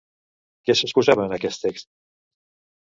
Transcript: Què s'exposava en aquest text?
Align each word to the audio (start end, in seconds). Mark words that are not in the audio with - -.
Què 0.69 0.75
s'exposava 0.79 1.27
en 1.29 1.37
aquest 1.39 1.65
text? 1.69 1.93